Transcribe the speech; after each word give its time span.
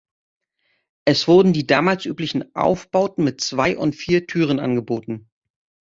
Es 1.05 1.27
wurden 1.27 1.53
die 1.53 1.67
damals 1.67 2.05
üblichen 2.07 2.55
Aufbauten 2.55 3.23
mit 3.23 3.39
zwei 3.39 3.77
und 3.77 3.95
vier 3.95 4.25
Türen 4.25 4.59
angeboten. 4.59 5.29